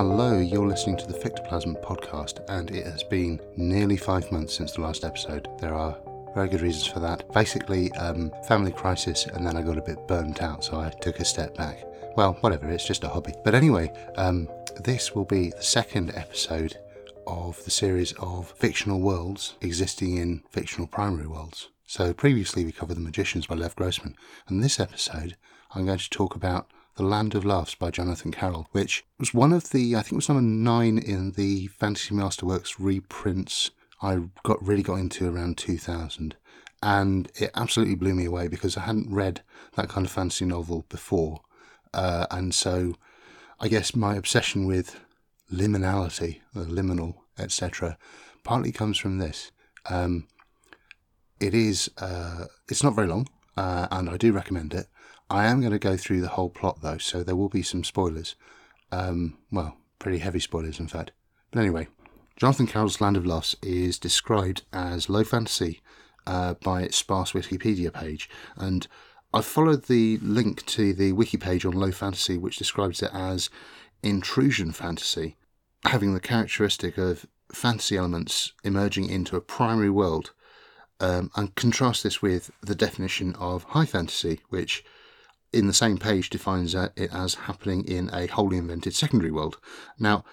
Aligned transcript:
Hello, 0.00 0.38
you're 0.38 0.68
listening 0.68 0.96
to 0.98 1.08
the 1.08 1.18
Fictoplasm 1.18 1.74
podcast, 1.82 2.38
and 2.48 2.70
it 2.70 2.86
has 2.86 3.02
been 3.02 3.40
nearly 3.56 3.96
five 3.96 4.30
months 4.30 4.54
since 4.54 4.70
the 4.70 4.80
last 4.80 5.02
episode. 5.02 5.48
There 5.58 5.74
are 5.74 5.98
very 6.36 6.48
good 6.48 6.60
reasons 6.60 6.86
for 6.86 7.00
that. 7.00 7.28
Basically, 7.32 7.90
um, 7.94 8.30
family 8.46 8.70
crisis, 8.70 9.26
and 9.26 9.44
then 9.44 9.56
I 9.56 9.62
got 9.62 9.76
a 9.76 9.82
bit 9.82 10.06
burnt 10.06 10.40
out, 10.40 10.62
so 10.62 10.78
I 10.78 10.90
took 10.90 11.18
a 11.18 11.24
step 11.24 11.56
back. 11.56 11.84
Well, 12.16 12.34
whatever, 12.42 12.68
it's 12.68 12.86
just 12.86 13.02
a 13.02 13.08
hobby. 13.08 13.34
But 13.42 13.56
anyway, 13.56 13.92
um, 14.14 14.48
this 14.84 15.16
will 15.16 15.24
be 15.24 15.50
the 15.50 15.64
second 15.64 16.14
episode 16.14 16.78
of 17.26 17.64
the 17.64 17.72
series 17.72 18.12
of 18.20 18.52
fictional 18.52 19.00
worlds 19.00 19.56
existing 19.62 20.16
in 20.16 20.44
fictional 20.48 20.86
primary 20.86 21.26
worlds. 21.26 21.70
So 21.88 22.12
previously 22.12 22.64
we 22.64 22.70
covered 22.70 22.98
The 22.98 23.00
Magicians 23.00 23.48
by 23.48 23.56
Lev 23.56 23.74
Grossman, 23.74 24.14
and 24.46 24.62
this 24.62 24.78
episode 24.78 25.36
I'm 25.74 25.86
going 25.86 25.98
to 25.98 26.08
talk 26.08 26.36
about 26.36 26.70
The 26.98 27.04
Land 27.04 27.36
of 27.36 27.44
Laughs 27.44 27.76
by 27.76 27.92
Jonathan 27.92 28.32
Carroll, 28.32 28.66
which 28.72 29.04
was 29.20 29.32
one 29.32 29.52
of 29.52 29.70
the, 29.70 29.94
I 29.94 30.02
think 30.02 30.14
it 30.14 30.16
was 30.16 30.28
number 30.28 30.42
nine 30.42 30.98
in 30.98 31.30
the 31.30 31.68
Fantasy 31.68 32.12
Masterworks 32.12 32.74
reprints 32.76 33.70
I 34.02 34.22
got 34.42 34.60
really 34.66 34.82
got 34.82 34.96
into 34.96 35.32
around 35.32 35.58
2000. 35.58 36.34
And 36.82 37.30
it 37.36 37.52
absolutely 37.54 37.94
blew 37.94 38.16
me 38.16 38.24
away 38.24 38.48
because 38.48 38.76
I 38.76 38.80
hadn't 38.80 39.14
read 39.14 39.42
that 39.76 39.88
kind 39.88 40.06
of 40.06 40.10
fantasy 40.10 40.44
novel 40.44 40.86
before. 40.88 41.42
Uh, 41.94 42.26
and 42.32 42.52
so 42.52 42.94
I 43.60 43.68
guess 43.68 43.94
my 43.94 44.16
obsession 44.16 44.66
with 44.66 44.98
liminality, 45.52 46.40
the 46.52 46.64
liminal, 46.64 47.14
etc., 47.38 47.96
partly 48.42 48.72
comes 48.72 48.98
from 48.98 49.18
this. 49.18 49.52
Um, 49.88 50.26
it 51.38 51.54
is, 51.54 51.92
uh, 51.98 52.46
it's 52.68 52.82
not 52.82 52.96
very 52.96 53.06
long, 53.06 53.28
uh, 53.56 53.86
and 53.92 54.10
I 54.10 54.16
do 54.16 54.32
recommend 54.32 54.74
it. 54.74 54.88
I 55.30 55.46
am 55.46 55.60
going 55.60 55.72
to 55.72 55.78
go 55.78 55.96
through 55.96 56.20
the 56.20 56.28
whole 56.28 56.50
plot 56.50 56.80
though, 56.80 56.98
so 56.98 57.22
there 57.22 57.36
will 57.36 57.48
be 57.48 57.62
some 57.62 57.84
spoilers. 57.84 58.34
Um, 58.90 59.38
well, 59.50 59.76
pretty 59.98 60.18
heavy 60.18 60.40
spoilers, 60.40 60.80
in 60.80 60.88
fact. 60.88 61.12
But 61.50 61.60
anyway, 61.60 61.88
Jonathan 62.36 62.66
Carroll's 62.66 63.00
Land 63.00 63.16
of 63.16 63.26
Laughs 63.26 63.56
is 63.62 63.98
described 63.98 64.62
as 64.72 65.08
low 65.08 65.24
fantasy 65.24 65.80
uh, 66.26 66.54
by 66.54 66.82
its 66.82 66.96
sparse 66.96 67.32
Wikipedia 67.32 67.92
page, 67.92 68.30
and 68.56 68.86
I've 69.32 69.44
followed 69.44 69.84
the 69.84 70.18
link 70.22 70.64
to 70.66 70.94
the 70.94 71.12
wiki 71.12 71.36
page 71.36 71.66
on 71.66 71.72
low 71.72 71.92
fantasy, 71.92 72.38
which 72.38 72.56
describes 72.56 73.02
it 73.02 73.10
as 73.12 73.50
intrusion 74.02 74.72
fantasy, 74.72 75.36
having 75.84 76.14
the 76.14 76.20
characteristic 76.20 76.96
of 76.96 77.26
fantasy 77.52 77.96
elements 77.96 78.52
emerging 78.64 79.08
into 79.10 79.36
a 79.36 79.40
primary 79.42 79.90
world, 79.90 80.32
um, 81.00 81.30
and 81.36 81.54
contrast 81.54 82.02
this 82.02 82.22
with 82.22 82.50
the 82.62 82.74
definition 82.74 83.34
of 83.34 83.64
high 83.64 83.86
fantasy, 83.86 84.40
which 84.48 84.84
in 85.52 85.66
the 85.66 85.72
same 85.72 85.98
page 85.98 86.30
defines 86.30 86.74
it 86.74 86.92
as 87.12 87.34
happening 87.34 87.84
in 87.84 88.10
a 88.12 88.26
wholly 88.26 88.58
invented 88.58 88.94
secondary 88.94 89.30
world. 89.30 89.58
Now, 89.98 90.24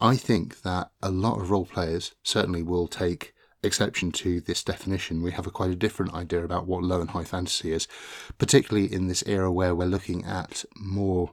I 0.00 0.16
think 0.16 0.62
that 0.62 0.90
a 1.02 1.10
lot 1.10 1.40
of 1.40 1.50
role 1.50 1.66
players 1.66 2.14
certainly 2.22 2.62
will 2.62 2.88
take 2.88 3.34
exception 3.62 4.10
to 4.12 4.40
this 4.40 4.64
definition. 4.64 5.22
We 5.22 5.32
have 5.32 5.46
a 5.46 5.50
quite 5.50 5.70
a 5.70 5.76
different 5.76 6.14
idea 6.14 6.44
about 6.44 6.66
what 6.66 6.82
low 6.82 7.00
and 7.00 7.10
high 7.10 7.24
fantasy 7.24 7.72
is, 7.72 7.86
particularly 8.38 8.92
in 8.92 9.08
this 9.08 9.22
era 9.26 9.52
where 9.52 9.74
we're 9.74 9.84
looking 9.84 10.24
at 10.24 10.64
more 10.74 11.32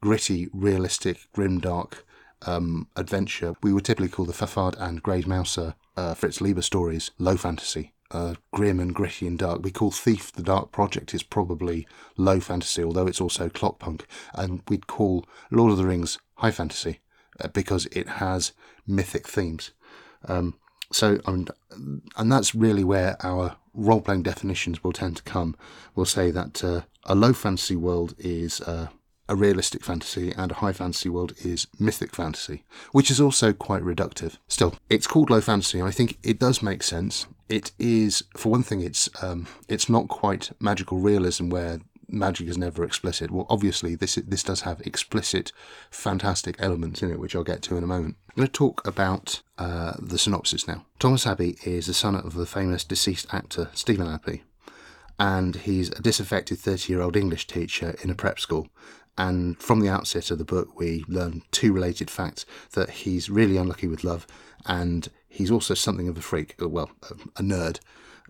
gritty, 0.00 0.48
realistic, 0.52 1.28
grimdark 1.36 2.02
um, 2.42 2.88
adventure. 2.96 3.54
We 3.62 3.72
would 3.72 3.84
typically 3.84 4.08
call 4.08 4.24
the 4.24 4.32
Fafhrd 4.32 4.74
and 4.78 5.02
Gray 5.02 5.22
Mouser 5.22 5.74
uh, 5.96 6.14
Fritz 6.14 6.40
Leiber 6.40 6.62
stories 6.62 7.10
low 7.18 7.36
fantasy. 7.36 7.94
Uh, 8.10 8.34
grim 8.52 8.80
and 8.80 8.94
gritty 8.94 9.26
and 9.26 9.38
dark. 9.38 9.62
We 9.62 9.70
call 9.70 9.90
Thief 9.90 10.32
the 10.32 10.42
Dark 10.42 10.72
Project 10.72 11.12
is 11.12 11.22
probably 11.22 11.86
low 12.16 12.40
fantasy, 12.40 12.82
although 12.82 13.06
it's 13.06 13.20
also 13.20 13.50
clockpunk. 13.50 14.02
And 14.32 14.62
we'd 14.68 14.86
call 14.86 15.26
Lord 15.50 15.72
of 15.72 15.76
the 15.76 15.84
Rings 15.84 16.18
high 16.36 16.50
fantasy 16.50 17.00
uh, 17.38 17.48
because 17.48 17.86
it 17.92 18.08
has 18.08 18.52
mythic 18.86 19.28
themes. 19.28 19.72
Um, 20.26 20.54
so, 20.90 21.18
and, 21.26 21.50
and 22.16 22.32
that's 22.32 22.54
really 22.54 22.84
where 22.84 23.16
our 23.24 23.56
role 23.74 24.00
playing 24.00 24.22
definitions 24.22 24.82
will 24.82 24.92
tend 24.92 25.18
to 25.18 25.22
come. 25.22 25.54
We'll 25.94 26.06
say 26.06 26.30
that 26.30 26.64
uh, 26.64 26.82
a 27.04 27.14
low 27.14 27.32
fantasy 27.32 27.76
world 27.76 28.14
is 28.18 28.60
uh, 28.62 28.88
a 29.28 29.36
realistic 29.36 29.84
fantasy 29.84 30.32
and 30.32 30.50
a 30.50 30.56
high 30.56 30.72
fantasy 30.72 31.08
world 31.08 31.34
is 31.44 31.66
mythic 31.78 32.14
fantasy, 32.14 32.64
which 32.92 33.10
is 33.10 33.20
also 33.20 33.52
quite 33.52 33.82
reductive. 33.82 34.38
Still, 34.48 34.74
it's 34.88 35.06
called 35.06 35.30
low 35.30 35.40
fantasy. 35.40 35.82
I 35.82 35.90
think 35.90 36.18
it 36.22 36.38
does 36.38 36.62
make 36.62 36.82
sense. 36.82 37.26
It 37.48 37.72
is, 37.78 38.24
for 38.36 38.50
one 38.50 38.62
thing, 38.62 38.82
it's 38.82 39.08
um, 39.22 39.46
it's 39.68 39.88
not 39.88 40.08
quite 40.08 40.50
magical 40.60 40.98
realism 40.98 41.48
where 41.48 41.80
magic 42.08 42.48
is 42.48 42.58
never 42.58 42.84
explicit. 42.84 43.30
Well, 43.30 43.46
obviously, 43.48 43.94
this 43.94 44.16
this 44.16 44.42
does 44.42 44.62
have 44.62 44.80
explicit, 44.82 45.52
fantastic 45.90 46.56
elements 46.58 47.02
in 47.02 47.10
it, 47.10 47.18
which 47.18 47.34
I'll 47.34 47.44
get 47.44 47.62
to 47.62 47.76
in 47.76 47.84
a 47.84 47.88
moment. 47.88 48.16
I'm 48.30 48.34
going 48.36 48.46
to 48.48 48.52
talk 48.52 48.86
about 48.86 49.42
uh, 49.56 49.94
the 49.98 50.18
synopsis 50.18 50.68
now. 50.68 50.84
Thomas 50.98 51.26
Abbey 51.26 51.56
is 51.64 51.86
the 51.86 51.94
son 51.94 52.14
of 52.14 52.34
the 52.34 52.46
famous 52.46 52.84
deceased 52.84 53.32
actor 53.32 53.70
Stephen 53.72 54.06
Abbey, 54.06 54.42
and 55.18 55.56
he's 55.56 55.90
a 55.90 56.02
disaffected 56.02 56.58
30 56.58 56.92
year 56.92 57.02
old 57.02 57.16
English 57.16 57.46
teacher 57.46 57.94
in 58.02 58.10
a 58.10 58.14
prep 58.14 58.38
school. 58.38 58.68
And 59.16 59.60
from 59.60 59.80
the 59.80 59.88
outset 59.88 60.30
of 60.30 60.38
the 60.38 60.44
book, 60.44 60.78
we 60.78 61.04
learn 61.08 61.42
two 61.50 61.72
related 61.72 62.08
facts 62.08 62.46
that 62.74 62.88
he's 62.90 63.28
really 63.28 63.56
unlucky 63.56 63.88
with 63.88 64.04
love, 64.04 64.28
and 64.64 65.08
he's 65.28 65.50
also 65.50 65.74
something 65.74 66.08
of 66.08 66.16
a 66.16 66.22
freak, 66.22 66.54
well, 66.58 66.90
a 67.36 67.42
nerd 67.42 67.80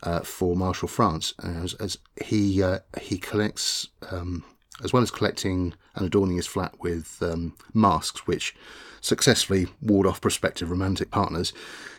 uh, 0.03 0.21
for 0.21 0.57
Marshall 0.57 0.89
France, 0.89 1.35
as, 1.43 1.75
as 1.75 1.99
he 2.25 2.63
uh, 2.63 2.81
he 3.01 3.19
collects 3.19 3.89
um, 4.11 4.45
as 4.83 4.93
well 4.93 5.03
as 5.03 5.11
collecting 5.11 5.75
and 5.95 6.07
adorning 6.07 6.37
his 6.37 6.47
flat 6.47 6.75
with 6.81 7.19
um, 7.23 7.55
masks, 7.75 8.27
which 8.27 8.55
successfully 9.01 9.67
ward 9.81 10.07
off 10.07 10.21
prospective 10.21 10.71
romantic 10.71 11.11
partners. 11.11 11.53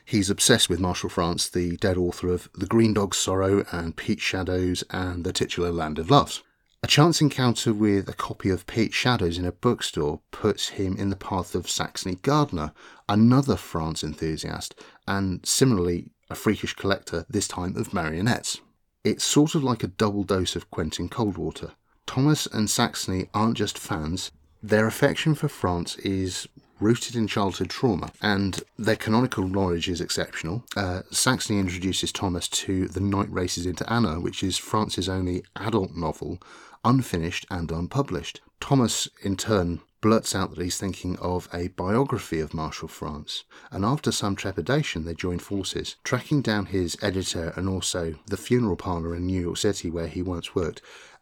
He's 0.06 0.30
obsessed 0.30 0.70
with 0.70 0.80
Marshall 0.80 1.10
France, 1.10 1.50
the 1.50 1.78
dead 1.78 1.98
author 1.98 2.30
of 2.30 2.50
The 2.56 2.66
Green 2.66 2.94
Dog's 2.94 3.18
Sorrow 3.18 3.66
and 3.72 3.96
Peach 3.96 4.22
Shadows 4.22 4.84
and 4.90 5.24
The 5.24 5.34
Titular 5.34 5.72
Land 5.72 6.00
of 6.00 6.10
Laughs. 6.10 6.42
A 6.82 6.88
chance 6.88 7.20
encounter 7.20 7.74
with 7.74 8.08
a 8.08 8.14
copy 8.14 8.50
of 8.50 8.66
Peach 8.66 8.94
Shadows 8.94 9.38
in 9.38 9.46
a 9.46 9.52
bookstore 9.52 10.22
puts 10.32 10.70
him 10.70 10.96
in 10.96 11.10
the 11.10 11.18
path 11.18 11.54
of 11.54 11.70
Saxony 11.70 12.16
Gardner, 12.16 12.72
another 13.10 13.58
France 13.58 14.02
enthusiast, 14.02 14.76
and 15.06 15.46
similarly 15.46 16.12
a 16.30 16.36
freakish 16.36 16.74
collector, 16.74 17.26
this 17.30 17.50
time 17.50 17.76
of 17.76 17.94
marionettes. 17.94 18.62
It's 19.04 19.26
sort 19.26 19.56
of 19.56 19.64
like 19.64 19.84
a 19.84 19.88
double 19.88 20.24
dose 20.24 20.56
of 20.56 20.72
Quentin 20.72 21.10
Coldwater. 21.10 21.74
Thomas 22.06 22.46
and 22.46 22.70
Saxony 22.70 23.30
aren't 23.34 23.58
just 23.58 23.78
fans, 23.78 24.32
their 24.64 24.88
affection 24.88 25.36
for 25.36 25.48
France 25.50 25.98
is 25.98 26.48
rooted 26.80 27.16
in 27.16 27.28
childhood 27.28 27.70
trauma, 27.70 28.12
and 28.22 28.62
their 28.78 28.96
canonical 28.96 29.48
knowledge 29.48 29.90
is 29.90 30.02
exceptional. 30.02 30.64
Uh, 30.76 31.02
Saxony 31.12 31.60
introduces 31.60 32.12
Thomas 32.12 32.48
to 32.48 32.88
The 32.88 33.00
Night 33.00 33.32
Races 33.32 33.66
into 33.66 33.92
Anna, 33.92 34.20
which 34.20 34.44
is 34.44 34.58
France's 34.58 35.10
only 35.10 35.44
adult 35.56 35.96
novel, 35.96 36.40
unfinished 36.84 37.46
and 37.50 37.72
unpublished. 37.72 38.42
Thomas, 38.60 39.08
in 39.24 39.36
turn, 39.36 39.82
blurts 40.02 40.34
out 40.34 40.56
that 40.56 40.64
he's 40.64 40.78
thinking 40.78 41.18
of 41.18 41.50
a 41.54 41.68
biography 41.70 42.40
of 42.40 42.54
Marshall 42.54 42.88
France, 42.88 43.44
and 43.72 43.84
after 43.84 44.12
some 44.12 44.36
trepidation, 44.36 45.06
they 45.06 45.14
join 45.14 45.40
forces, 45.40 45.96
tracking 46.04 46.42
down 46.42 46.68
his 46.68 46.98
editor 47.02 47.54
and 47.56 47.68
also 47.68 48.16
the 48.28 48.38
funeral 48.38 48.78
parlour 48.78 49.16
in 49.16 49.26
New 49.26 49.42
York 49.42 49.58
City 49.58 49.90
where 49.90 50.08
he 50.08 50.22
once 50.22 50.56
worked, 50.56 50.82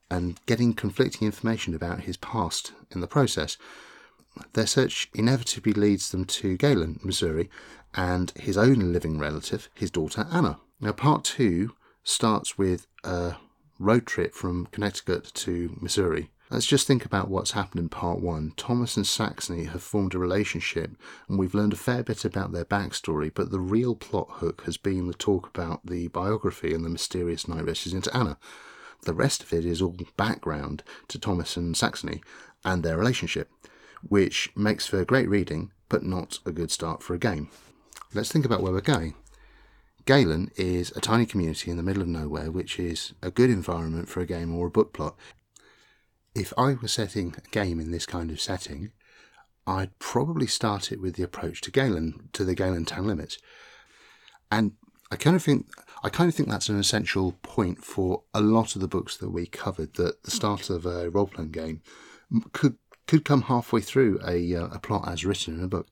and 0.09 0.39
getting 0.45 0.73
conflicting 0.73 1.25
information 1.25 1.73
about 1.73 2.01
his 2.01 2.17
past 2.17 2.71
in 2.91 3.01
the 3.01 3.07
process. 3.07 3.57
Their 4.53 4.67
search 4.67 5.09
inevitably 5.13 5.73
leads 5.73 6.11
them 6.11 6.25
to 6.25 6.57
Galen, 6.57 6.99
Missouri, 7.03 7.49
and 7.93 8.31
his 8.35 8.57
own 8.57 8.93
living 8.93 9.19
relative, 9.19 9.69
his 9.73 9.91
daughter 9.91 10.27
Anna. 10.31 10.59
Now, 10.79 10.91
part 10.91 11.23
two 11.23 11.75
starts 12.03 12.57
with 12.57 12.87
a 13.03 13.35
road 13.79 14.05
trip 14.05 14.33
from 14.33 14.67
Connecticut 14.67 15.31
to 15.33 15.77
Missouri 15.81 16.29
Let's 16.49 16.65
just 16.65 16.87
think 16.87 17.03
about 17.03 17.29
what's 17.29 17.51
happened 17.51 17.81
in 17.81 17.89
part 17.89 18.21
one. 18.21 18.53
Thomas 18.55 18.95
and 18.95 19.05
Saxony 19.05 19.65
have 19.65 19.83
formed 19.83 20.15
a 20.15 20.19
relationship, 20.19 20.91
and 21.27 21.37
we've 21.37 21.53
learned 21.53 21.73
a 21.73 21.77
fair 21.77 22.03
bit 22.03 22.23
about 22.23 22.53
their 22.53 22.63
backstory, 22.63 23.29
but 23.33 23.51
the 23.51 23.59
real 23.59 23.95
plot 23.95 24.27
hook 24.35 24.61
has 24.63 24.77
been 24.77 25.07
the 25.07 25.13
talk 25.13 25.49
about 25.49 25.85
the 25.85 26.07
biography 26.07 26.73
and 26.73 26.85
the 26.85 26.89
mysterious 26.89 27.49
night 27.49 27.65
races 27.65 27.93
into 27.93 28.15
Anna. 28.15 28.37
The 29.03 29.13
rest 29.13 29.43
of 29.43 29.51
it 29.51 29.65
is 29.65 29.81
all 29.81 29.97
background 30.15 30.83
to 31.09 31.19
Thomas 31.19 31.57
and 31.57 31.75
Saxony 31.75 32.23
and 32.63 32.81
their 32.81 32.97
relationship, 32.97 33.51
which 34.01 34.51
makes 34.55 34.87
for 34.87 35.03
great 35.05 35.29
reading, 35.29 35.71
but 35.89 36.03
not 36.03 36.39
a 36.45 36.51
good 36.51 36.71
start 36.71 37.03
for 37.03 37.13
a 37.13 37.19
game. 37.19 37.49
Let's 38.13 38.31
think 38.31 38.45
about 38.45 38.61
where 38.61 38.73
we're 38.73 38.81
going. 38.81 39.15
Galen 40.05 40.51
is 40.55 40.91
a 40.95 41.01
tiny 41.01 41.25
community 41.25 41.69
in 41.69 41.77
the 41.77 41.83
middle 41.83 42.01
of 42.01 42.07
nowhere, 42.07 42.49
which 42.49 42.79
is 42.79 43.13
a 43.21 43.29
good 43.29 43.49
environment 43.49 44.07
for 44.07 44.21
a 44.21 44.25
game 44.25 44.55
or 44.55 44.67
a 44.67 44.71
book 44.71 44.93
plot 44.93 45.15
if 46.37 46.53
I 46.57 46.73
were 46.73 46.87
setting 46.87 47.33
a 47.35 47.49
game 47.49 47.79
in 47.79 47.91
this 47.91 48.05
kind 48.05 48.29
of 48.29 48.39
setting, 48.39 48.91
I'd 49.65 49.97
probably 49.97 50.47
start 50.47 50.91
it 50.91 51.01
with 51.01 51.15
the 51.15 51.23
approach 51.23 51.61
to 51.61 51.71
Galen, 51.71 52.29
to 52.33 52.45
the 52.45 52.55
Galen 52.55 52.85
town 52.85 53.07
limits. 53.07 53.39
And 54.51 54.73
I 55.11 55.15
kind 55.15 55.35
of 55.35 55.43
think 55.43 55.67
I 56.03 56.09
kind 56.09 56.29
of 56.29 56.35
think 56.35 56.47
that's 56.47 56.69
an 56.69 56.79
essential 56.79 57.33
point 57.41 57.83
for 57.83 58.23
a 58.33 58.41
lot 58.41 58.75
of 58.75 58.81
the 58.81 58.87
books 58.87 59.17
that 59.17 59.31
we 59.31 59.47
covered. 59.47 59.95
That 59.95 60.23
the 60.23 60.31
start 60.31 60.69
of 60.69 60.85
a 60.85 61.09
role 61.09 61.27
playing 61.27 61.51
game 61.51 61.81
could 62.53 62.77
could 63.07 63.25
come 63.25 63.43
halfway 63.43 63.81
through 63.81 64.19
a, 64.25 64.55
uh, 64.55 64.67
a 64.67 64.79
plot 64.79 65.07
as 65.07 65.25
written 65.25 65.57
in 65.57 65.63
a 65.63 65.67
book. 65.67 65.87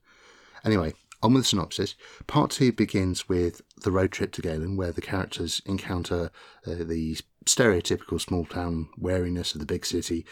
Anyway, 0.64 0.94
on 1.24 1.34
with 1.34 1.44
the 1.44 1.48
synopsis. 1.48 1.96
Part 2.28 2.52
two 2.52 2.72
begins 2.72 3.28
with 3.28 3.62
the 3.84 3.92
road 3.92 4.12
trip 4.12 4.32
to 4.34 4.42
Galen, 4.42 4.78
where 4.78 4.92
the 4.92 5.02
characters 5.02 5.62
encounter 5.66 6.30
uh, 6.68 6.76
the 6.80 7.18
stereotypical 7.46 8.22
small 8.22 8.46
town 8.46 8.90
wariness 8.98 9.54
of 9.54 9.60
the 9.60 9.66
big 9.66 9.86
city, 9.86 10.26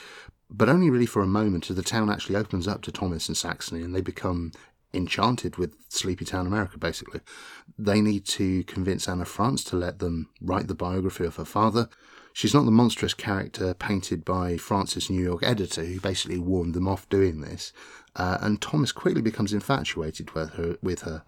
but 0.50 0.70
only 0.70 0.90
really 0.90 1.06
for 1.06 1.22
a 1.22 1.28
moment 1.28 1.70
as 1.70 1.76
the 1.76 1.84
town 1.84 2.10
actually 2.10 2.36
opens 2.36 2.68
up 2.68 2.82
to 2.84 2.92
Thomas 2.92 3.28
and 3.28 3.38
Saxony 3.38 3.82
and 3.82 3.96
they 3.96 4.02
become 4.02 4.52
enchanted 4.94 5.58
with 5.58 5.76
Sleepy 5.90 6.26
Town 6.26 6.46
America, 6.46 6.78
basically. 6.78 7.22
They 7.78 8.02
need 8.02 8.26
to 8.28 8.64
convince 8.66 9.08
Anna 9.08 9.26
France 9.26 9.64
to 9.66 9.76
let 9.76 10.00
them 10.00 10.30
write 10.40 10.68
the 10.68 10.76
biography 10.76 11.26
of 11.26 11.38
her 11.38 11.46
father. 11.46 11.90
She's 12.34 12.54
not 12.54 12.66
the 12.66 12.72
monstrous 12.72 13.14
character 13.14 13.74
painted 13.74 14.26
by 14.26 14.58
France's 14.58 15.10
New 15.10 15.24
York 15.24 15.44
editor 15.44 15.86
who 15.86 16.00
basically 16.00 16.40
warned 16.40 16.74
them 16.74 16.88
off 16.88 17.08
doing 17.10 17.42
this. 17.42 17.72
Uh, 18.16 18.38
and 18.42 18.62
Thomas 18.62 18.92
quickly 18.92 19.22
becomes 19.22 19.54
infatuated 19.54 20.32
with 20.32 20.52
her, 20.52 20.78
with 20.82 21.02
her 21.02 21.24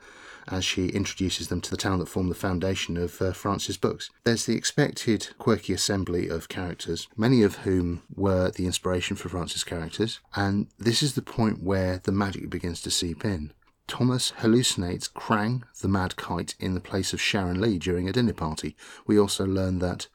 as 0.48 0.64
she 0.64 0.88
introduces 0.90 1.48
them 1.48 1.62
to 1.62 1.72
the 1.72 1.78
town 1.78 2.00
that 2.00 2.08
formed 2.08 2.30
the 2.30 2.36
foundation 2.36 2.98
of 2.98 3.22
uh, 3.22 3.34
books. 3.82 4.12
There's 4.24 4.46
the 4.46 4.56
expected 4.56 5.30
quirky 5.38 5.74
assembly 5.74 6.28
of 6.28 6.50
characters, 6.50 7.08
many 7.18 7.42
of 7.42 7.58
whom 7.58 8.04
were 8.14 8.52
the 8.52 8.66
inspiration 8.66 9.16
for 9.16 9.30
France's 9.30 9.64
characters, 9.64 10.20
and 10.36 10.68
this 10.78 11.02
is 11.02 11.16
the 11.16 11.22
point 11.22 11.64
where 11.64 12.00
the 12.04 12.12
magic 12.12 12.50
begins 12.50 12.82
to 12.82 12.92
seep 12.92 13.26
in. 13.26 13.54
Thomas 13.88 14.34
hallucinates 14.40 15.12
Krang, 15.12 15.62
the 15.82 15.88
mad 15.88 16.16
kite, 16.16 16.56
in 16.60 16.74
the 16.74 16.80
place 16.80 17.14
of 17.14 17.22
Sharon 17.22 17.62
Lee 17.62 17.78
during 17.78 18.10
a 18.10 18.12
dinner 18.12 18.34
party. 18.34 18.76
We 19.06 19.20
also 19.20 19.46
learn 19.46 19.80
that 19.80 20.08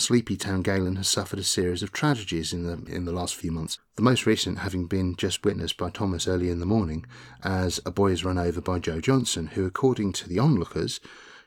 Sleepy 0.00 0.36
Town 0.36 0.62
Galen 0.62 0.96
has 0.96 1.08
suffered 1.08 1.38
a 1.38 1.44
series 1.44 1.82
of 1.82 1.92
tragedies 1.92 2.54
in 2.54 2.64
the 2.64 2.90
in 2.90 3.04
the 3.04 3.12
last 3.12 3.34
few 3.34 3.52
months. 3.52 3.78
The 3.96 4.02
most 4.02 4.24
recent 4.24 4.60
having 4.60 4.86
been 4.86 5.14
just 5.14 5.44
witnessed 5.44 5.76
by 5.76 5.90
Thomas 5.90 6.26
early 6.26 6.48
in 6.48 6.58
the 6.58 6.66
morning, 6.66 7.04
as 7.44 7.80
a 7.84 7.90
boy 7.90 8.12
is 8.12 8.24
run 8.24 8.38
over 8.38 8.62
by 8.62 8.78
Joe 8.78 9.00
Johnson, 9.00 9.48
who, 9.48 9.66
according 9.66 10.12
to 10.14 10.28
the 10.28 10.38
onlookers, 10.38 11.00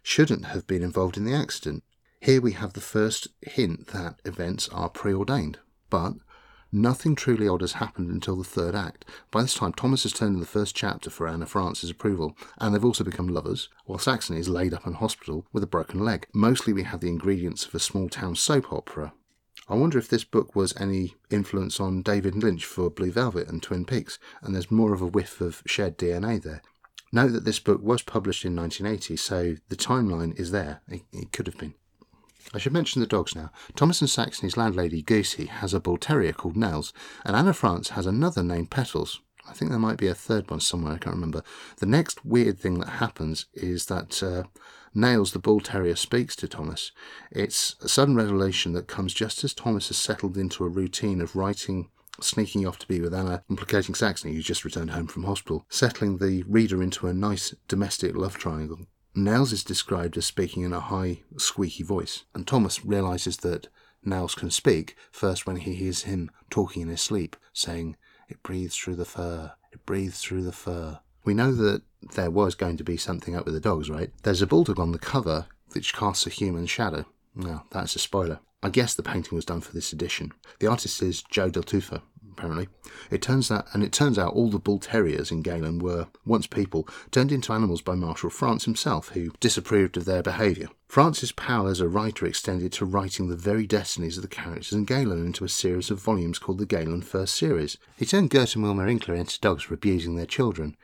shouldn't 0.04 0.46
have 0.46 0.68
been 0.68 0.84
involved 0.84 1.18
in 1.18 1.26
the 1.26 1.34
accident. 1.34 1.84
Here 2.20 2.40
we 2.40 2.52
have 2.52 2.74
the 2.74 2.80
first 2.80 3.28
hint 3.42 3.88
that 3.88 4.20
events 4.24 4.70
are 4.70 4.90
preordained, 4.90 5.58
but 5.90 6.14
Nothing 6.76 7.14
truly 7.14 7.48
odd 7.48 7.62
has 7.62 7.74
happened 7.74 8.10
until 8.10 8.36
the 8.36 8.44
third 8.44 8.74
act. 8.74 9.06
By 9.30 9.44
this 9.44 9.54
time, 9.54 9.74
Thomas 9.74 10.02
has 10.04 10.12
turned 10.12 10.34
in 10.34 10.40
the 10.40 10.48
first 10.48 10.76
chapter 10.76 11.12
for 11.12 11.28
Anna 11.28 11.46
France's 11.46 11.92
approval, 11.92 12.36
and 12.58 12.74
they've 12.74 12.84
also 12.84 13.04
become 13.04 13.28
lovers, 13.28 13.70
while 13.86 14.00
Saxony 14.00 14.40
is 14.40 14.50
laid 14.50 14.74
up 14.74 14.88
in 14.88 14.94
hospital 14.94 15.46
with 15.54 15.62
a 15.62 15.68
broken 15.68 16.00
leg. 16.00 16.26
Mostly 16.34 16.74
we 16.74 16.82
have 16.82 17.00
the 17.00 17.10
ingredients 17.10 17.68
of 17.68 17.76
a 17.76 17.80
small 17.80 18.10
town 18.10 18.36
soap 18.36 18.74
opera. 18.74 19.14
I 19.70 19.76
wonder 19.76 20.00
if 20.00 20.10
this 20.10 20.24
book 20.24 20.56
was 20.56 20.76
any 20.82 21.14
influence 21.30 21.80
on 21.80 22.02
David 22.02 22.36
Lynch 22.36 22.66
for 22.66 22.90
Blue 22.90 23.12
Velvet 23.12 23.48
and 23.48 23.62
Twin 23.62 23.86
Peaks, 23.86 24.18
and 24.42 24.56
there's 24.56 24.72
more 24.72 24.96
of 24.96 25.02
a 25.04 25.06
whiff 25.06 25.42
of 25.42 25.62
shared 25.68 25.96
DNA 25.96 26.42
there. 26.42 26.64
Note 27.12 27.34
that 27.34 27.46
this 27.46 27.60
book 27.60 27.84
was 27.84 28.02
published 28.02 28.46
in 28.46 28.56
1980, 28.56 29.16
so 29.18 29.58
the 29.70 29.76
timeline 29.76 30.36
is 30.40 30.50
there. 30.50 30.82
It, 30.88 31.04
it 31.12 31.32
could 31.32 31.46
have 31.46 31.60
been. 31.60 31.76
I 32.54 32.58
should 32.58 32.74
mention 32.74 33.02
the 33.02 33.08
dogs 33.08 33.36
now. 33.36 33.52
Thomas 33.76 34.02
and 34.02 34.10
Saxony's 34.10 34.58
landlady, 34.58 35.02
Goosey, 35.02 35.46
has 35.48 35.74
a 35.74 35.80
bull 35.80 35.98
terrier 35.98 36.34
called 36.34 36.58
Nels, 36.58 36.94
and 37.26 37.36
Anna 37.36 37.54
France 37.54 37.90
has 37.90 38.06
another 38.06 38.44
named 38.44 38.70
Petals. 38.70 39.22
I 39.48 39.54
think 39.54 39.72
there 39.72 39.80
might 39.80 39.98
be 39.98 40.08
a 40.08 40.16
third 40.16 40.50
one 40.50 40.60
somewhere, 40.60 40.94
I 40.94 40.98
can't 40.98 41.16
remember. 41.16 41.44
The 41.78 41.86
next 41.86 42.26
weird 42.26 42.60
thing 42.60 42.80
that 42.80 42.90
happens 42.90 43.48
is 43.54 43.88
that 43.88 44.24
uh, 44.24 44.44
Nails, 44.94 45.34
the 45.34 45.40
bull 45.40 45.60
terrier, 45.60 45.96
speaks 45.96 46.36
to 46.38 46.48
Thomas. 46.48 46.92
It's 47.32 47.76
a 47.82 47.90
sudden 47.90 48.16
revelation 48.16 48.74
that 48.74 48.88
comes 48.88 49.14
just 49.14 49.44
as 49.44 49.54
Thomas 49.54 49.90
has 49.90 49.98
settled 49.98 50.38
into 50.38 50.64
a 50.64 50.70
routine 50.70 51.20
of 51.20 51.36
writing 51.36 51.90
sneaking 52.22 52.68
off 52.68 52.78
to 52.80 52.88
be 52.88 53.02
with 53.02 53.14
Anna, 53.14 53.44
implicating 53.50 53.96
Saxony, 53.96 54.34
who's 54.34 54.46
just 54.46 54.64
returned 54.64 54.92
home 54.92 55.08
from 55.08 55.24
hospital, 55.24 55.66
settling 55.70 56.18
the 56.18 56.44
reader 56.44 56.84
into 56.84 57.08
a 57.08 57.14
nice 57.14 57.56
domestic 57.68 58.16
love 58.16 58.38
triangle. 58.38 58.86
Nels 59.16 59.52
is 59.52 59.64
described 59.64 60.18
as 60.18 60.26
speaking 60.26 60.64
in 60.64 60.74
a 60.74 60.80
high, 60.80 61.22
squeaky 61.38 61.84
voice, 61.84 62.24
and 62.34 62.48
Thomas 62.48 62.84
realizes 62.84 63.38
that 63.38 63.68
Nels 64.04 64.34
can 64.34 64.50
speak 64.50 64.96
first 65.12 65.46
when 65.46 65.58
he 65.58 65.76
hears 65.76 66.04
him 66.04 66.32
talking 66.50 66.82
in 66.82 66.88
his 66.88 67.02
sleep, 67.02 67.36
saying, 67.54 67.96
It 68.28 68.42
breathes 68.42 68.76
through 68.76 68.96
the 68.96 69.06
fur, 69.06 69.54
it 69.72 69.86
breathes 69.86 70.20
through 70.20 70.44
the 70.44 70.52
fur. 70.52 71.00
We 71.24 71.34
know 71.34 71.54
that 71.54 71.84
there 72.16 72.32
was 72.32 72.56
going 72.56 72.78
to 72.78 72.84
be 72.84 72.98
something 72.98 73.36
up 73.36 73.46
with 73.46 73.54
the 73.54 73.60
dogs, 73.60 73.90
right? 73.90 74.12
There's 74.24 74.42
a 74.42 74.48
bulldog 74.48 74.80
on 74.80 74.92
the 74.92 75.00
cover 75.00 75.46
which 75.74 75.94
casts 75.94 76.26
a 76.26 76.32
human 76.32 76.66
shadow. 76.66 77.06
No, 77.36 77.64
that's 77.72 77.96
a 77.96 78.00
spoiler. 78.00 78.40
I 78.64 78.70
guess 78.70 78.94
the 78.94 79.04
painting 79.04 79.36
was 79.36 79.44
done 79.44 79.60
for 79.60 79.74
this 79.74 79.92
edition. 79.92 80.32
The 80.60 80.68
artist 80.68 81.04
is 81.04 81.22
Joe 81.22 81.50
Del 81.50 81.64
Tufo, 81.64 82.02
apparently. 82.32 82.70
It 83.12 83.22
turns 83.22 83.52
out, 83.52 83.68
and 83.74 83.84
it 83.84 83.92
turns 83.92 84.18
out 84.18 84.32
all 84.34 84.50
the 84.50 84.58
bull 84.58 84.80
terriers 84.80 85.32
in 85.32 85.42
Galen 85.42 85.80
were 85.80 86.08
once 86.26 86.48
people 86.48 86.88
turned 87.12 87.34
into 87.34 87.52
animals 87.52 87.82
by 87.82 87.96
Marshall 87.96 88.30
France 88.30 88.64
himself, 88.64 89.10
who 89.10 89.34
disapproved 89.42 89.98
of 89.98 90.06
their 90.06 90.24
behaviour. 90.24 90.70
France's 90.88 91.34
power 91.34 91.70
as 91.72 91.82
a 91.82 91.90
writer 91.90 92.26
extended 92.26 92.72
to 92.72 92.86
writing 92.86 93.28
the 93.28 93.36
very 93.36 93.68
destinies 93.68 94.16
of 94.16 94.22
the 94.22 94.30
characters 94.30 94.72
in 94.72 94.86
Galen 94.86 95.26
into 95.26 95.44
a 95.44 95.50
series 95.50 95.92
of 95.92 96.00
volumes 96.00 96.40
called 96.40 96.60
the 96.60 96.66
Galen 96.66 97.02
First 97.02 97.36
Series. 97.36 97.78
He 97.98 98.06
turned 98.06 98.30
Gert 98.30 98.56
and 98.56 98.64
Wilma 98.64 98.84
Inkler 98.84 99.18
into 99.18 99.42
dogs 99.42 99.64
for 99.64 99.74
abusing 99.74 100.16
their 100.16 100.26
children, 100.26 100.78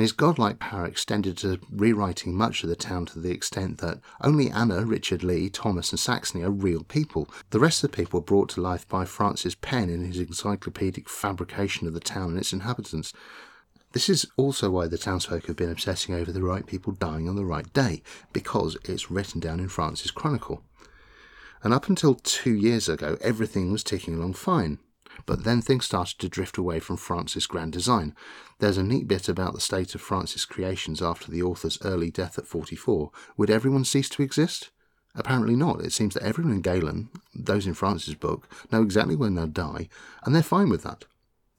and 0.00 0.04
his 0.04 0.12
godlike 0.12 0.58
power 0.58 0.86
extended 0.86 1.36
to 1.36 1.60
rewriting 1.70 2.34
much 2.34 2.62
of 2.62 2.70
the 2.70 2.74
town 2.74 3.04
to 3.04 3.18
the 3.18 3.30
extent 3.30 3.76
that 3.82 4.00
only 4.22 4.50
Anna, 4.50 4.86
Richard 4.86 5.22
Lee, 5.22 5.50
Thomas, 5.50 5.90
and 5.90 6.00
Saxony 6.00 6.42
are 6.42 6.50
real 6.50 6.84
people. 6.84 7.28
The 7.50 7.60
rest 7.60 7.84
of 7.84 7.90
the 7.90 7.96
people 7.98 8.18
were 8.18 8.24
brought 8.24 8.48
to 8.50 8.62
life 8.62 8.88
by 8.88 9.04
France's 9.04 9.54
pen 9.54 9.90
in 9.90 10.04
his 10.04 10.18
encyclopedic 10.18 11.06
fabrication 11.06 11.86
of 11.86 11.92
the 11.92 12.00
town 12.00 12.30
and 12.30 12.38
its 12.38 12.54
inhabitants. 12.54 13.12
This 13.92 14.08
is 14.08 14.24
also 14.38 14.70
why 14.70 14.86
the 14.86 14.96
townsfolk 14.96 15.44
have 15.48 15.56
been 15.56 15.70
obsessing 15.70 16.14
over 16.14 16.32
the 16.32 16.42
right 16.42 16.66
people 16.66 16.94
dying 16.94 17.28
on 17.28 17.36
the 17.36 17.44
right 17.44 17.70
day, 17.74 18.02
because 18.32 18.78
it's 18.86 19.10
written 19.10 19.38
down 19.38 19.60
in 19.60 19.68
France's 19.68 20.10
chronicle. 20.10 20.62
And 21.62 21.74
up 21.74 21.90
until 21.90 22.14
two 22.14 22.54
years 22.54 22.88
ago, 22.88 23.18
everything 23.20 23.70
was 23.70 23.84
ticking 23.84 24.14
along 24.14 24.32
fine. 24.32 24.78
But 25.26 25.44
then 25.44 25.60
things 25.60 25.84
started 25.84 26.18
to 26.18 26.28
drift 26.28 26.58
away 26.58 26.80
from 26.80 26.96
France's 26.96 27.46
grand 27.46 27.72
design. 27.72 28.14
There's 28.58 28.78
a 28.78 28.82
neat 28.82 29.08
bit 29.08 29.28
about 29.28 29.54
the 29.54 29.60
state 29.60 29.94
of 29.94 30.00
France's 30.00 30.44
creations 30.44 31.02
after 31.02 31.30
the 31.30 31.42
author's 31.42 31.78
early 31.82 32.10
death 32.10 32.38
at 32.38 32.46
44. 32.46 33.10
Would 33.36 33.50
everyone 33.50 33.84
cease 33.84 34.08
to 34.10 34.22
exist? 34.22 34.70
Apparently 35.14 35.56
not. 35.56 35.80
It 35.80 35.92
seems 35.92 36.14
that 36.14 36.22
everyone 36.22 36.52
in 36.52 36.60
Galen, 36.60 37.08
those 37.34 37.66
in 37.66 37.74
France's 37.74 38.14
book, 38.14 38.48
know 38.70 38.82
exactly 38.82 39.16
when 39.16 39.34
they'll 39.34 39.46
die, 39.46 39.88
and 40.24 40.34
they're 40.34 40.42
fine 40.42 40.68
with 40.68 40.82
that. 40.84 41.04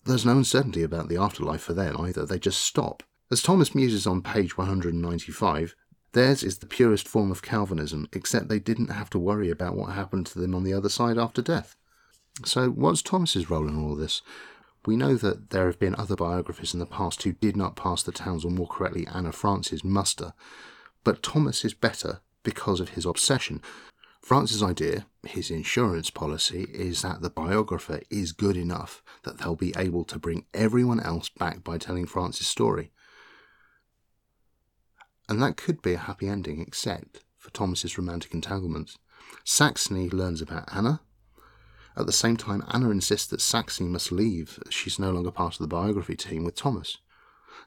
There's 0.05 0.25
no 0.25 0.38
uncertainty 0.38 0.84
about 0.84 1.10
the 1.10 1.17
afterlife 1.17 1.62
for 1.62 1.74
them 1.74 2.00
either, 2.00 2.25
they 2.25 2.39
just 2.39 2.62
stop. 2.62 3.03
As 3.29 3.41
Thomas 3.41 3.75
muses 3.75 4.08
on 4.08 4.22
page 4.22 4.58
195, 4.58 5.75
theirs 6.13 6.43
is 6.43 6.58
the 6.58 6.65
purest 6.65 7.08
form 7.08 7.31
of 7.31 7.41
Calvinism, 7.41 8.08
except 8.13 8.48
they 8.48 8.60
didn't 8.60 8.89
have 8.89 9.10
to 9.12 9.20
worry 9.20 9.50
about 9.50 9.75
what 9.75 9.93
happened 9.93 10.25
to 10.27 10.39
them 10.39 10.55
on 10.55 10.63
the 10.63 10.74
other 10.74 10.89
side 10.89 11.17
after 11.17 11.41
death. 11.41 11.75
So, 12.45 12.69
what's 12.69 13.01
Thomas's 13.01 13.50
role 13.50 13.67
in 13.67 13.77
all 13.77 13.95
this? 13.95 14.21
We 14.85 14.97
know 14.97 15.15
that 15.15 15.51
there 15.51 15.67
have 15.67 15.77
been 15.77 15.95
other 15.95 16.15
biographers 16.15 16.73
in 16.73 16.79
the 16.79 16.85
past 16.85 17.21
who 17.21 17.33
did 17.33 17.55
not 17.55 17.75
pass 17.75 18.01
the 18.01 18.11
Towns, 18.11 18.43
or 18.43 18.51
more 18.51 18.67
correctly, 18.67 19.05
Anna 19.13 19.31
France's 19.31 19.83
muster, 19.83 20.33
but 21.03 21.21
Thomas 21.21 21.63
is 21.63 21.73
better 21.73 22.21
because 22.43 22.79
of 22.79 22.89
his 22.89 23.05
obsession. 23.05 23.61
France's 24.21 24.63
idea, 24.63 25.05
his 25.23 25.51
insurance 25.51 26.09
policy, 26.09 26.67
is 26.73 27.01
that 27.01 27.21
the 27.21 27.29
biographer 27.29 28.01
is 28.09 28.31
good 28.31 28.55
enough 28.55 29.03
that 29.23 29.39
they'll 29.39 29.55
be 29.55 29.73
able 29.77 30.03
to 30.05 30.19
bring 30.19 30.45
everyone 30.53 31.00
else 31.00 31.29
back 31.29 31.63
by 31.63 31.77
telling 31.77 32.05
France's 32.05 32.47
story. 32.47 32.91
And 35.27 35.41
that 35.41 35.57
could 35.57 35.81
be 35.81 35.93
a 35.93 35.97
happy 35.97 36.27
ending, 36.27 36.61
except 36.61 37.23
for 37.38 37.50
Thomas's 37.51 37.97
romantic 37.97 38.33
entanglements. 38.33 38.97
Saxony 39.43 40.09
learns 40.09 40.41
about 40.41 40.69
Anna, 40.73 41.01
at 41.98 42.05
the 42.05 42.13
same 42.13 42.38
time, 42.38 42.63
Anna 42.69 42.89
insists 42.89 43.27
that 43.27 43.41
Saxony 43.41 43.89
must 43.89 44.12
leave, 44.12 44.60
as 44.65 44.74
she's 44.74 45.00
no 45.00 45.12
longer 45.12 45.31
part 45.31 45.53
of 45.55 45.60
the 45.60 45.67
biography 45.67 46.15
team 46.15 46.43
with 46.43 46.55
Thomas. 46.55 46.98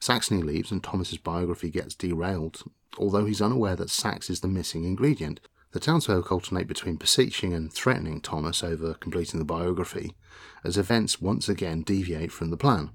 Saxony 0.01 0.43
leaves 0.43 0.71
and 0.71 0.83
Thomas's 0.83 1.19
biography 1.19 1.71
gets 1.71 1.95
derailed, 1.95 2.63
although 2.99 3.27
he's 3.27 3.43
unaware 3.43 3.77
that 3.77 3.91
Sax 3.91 4.31
is 4.31 4.41
the 4.41 4.49
missing 4.49 4.85
ingredient. 4.85 5.41
The 5.73 5.81
townsfolk 5.81 6.31
alternate 6.31 6.69
between 6.69 6.97
beseeching 6.97 7.53
and 7.53 7.73
threatening 7.73 8.21
Thomas 8.21 8.63
over 8.63 8.95
completing 8.95 9.41
the 9.41 9.45
biography, 9.45 10.15
as 10.63 10.79
events 10.79 11.21
once 11.21 11.49
again 11.49 11.83
deviate 11.83 12.33
from 12.33 12.51
the 12.51 12.57
plan. 12.57 12.91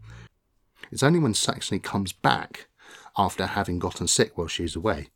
It's 0.92 1.04
only 1.04 1.20
when 1.20 1.34
Saxony 1.34 1.80
comes 1.80 2.14
back, 2.14 2.68
after 3.18 3.46
having 3.46 3.80
gotten 3.80 4.08
sick 4.08 4.38
while 4.38 4.48
she's 4.48 4.76
away, 4.76 5.10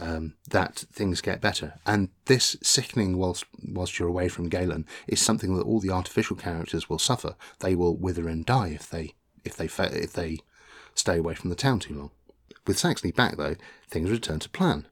um, 0.00 0.34
that 0.50 0.84
things 0.92 1.20
get 1.20 1.40
better. 1.40 1.74
And 1.86 2.08
this 2.26 2.56
sickening 2.62 3.18
whilst 3.18 3.44
whilst 3.62 3.98
you're 3.98 4.08
away 4.08 4.28
from 4.28 4.48
Galen 4.48 4.86
is 5.06 5.20
something 5.20 5.56
that 5.56 5.64
all 5.64 5.80
the 5.80 5.90
artificial 5.90 6.36
characters 6.36 6.88
will 6.88 6.98
suffer. 6.98 7.36
They 7.60 7.74
will 7.74 7.96
wither 7.96 8.28
and 8.28 8.44
die 8.44 8.68
if 8.68 8.88
they 8.88 9.14
if 9.44 9.56
they 9.56 9.66
if 9.66 10.12
they 10.12 10.38
stay 10.94 11.18
away 11.18 11.34
from 11.34 11.50
the 11.50 11.56
town 11.56 11.80
too 11.80 11.94
long. 11.94 12.10
With 12.66 12.78
Saxony 12.78 13.12
back 13.12 13.36
though, 13.36 13.56
things 13.88 14.10
return 14.10 14.38
to 14.40 14.48
plan. 14.48 14.86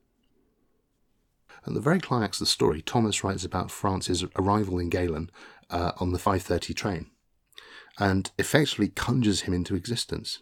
At 1.66 1.75
the 1.75 1.80
very 1.80 2.00
climax 2.00 2.38
of 2.38 2.47
the 2.47 2.50
story, 2.50 2.80
Thomas 2.80 3.23
writes 3.23 3.45
about 3.45 3.71
France's 3.71 4.25
arrival 4.37 4.78
in 4.78 4.88
Galen 4.88 5.30
uh, 5.69 5.92
on 5.99 6.12
the 6.12 6.19
5:30 6.19 6.75
train. 6.75 7.11
and 7.99 8.30
effectively 8.38 8.88
conjures 8.88 9.42
him 9.42 9.52
into 9.52 9.75
existence. 9.75 10.38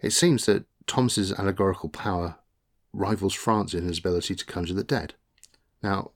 It 0.00 0.12
seems 0.12 0.46
that 0.46 0.66
Thomas's 0.86 1.32
allegorical 1.32 1.88
power 1.88 2.36
rivals 2.96 3.34
France 3.34 3.74
in 3.74 3.84
his 3.84 3.98
ability 3.98 4.34
to 4.34 4.44
conjure 4.44 4.74
the 4.74 4.84
dead. 4.84 5.14
Now, 5.82 6.12